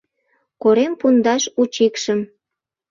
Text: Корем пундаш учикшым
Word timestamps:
Корем 0.61 0.93
пундаш 0.99 1.43
учикшым 1.61 2.19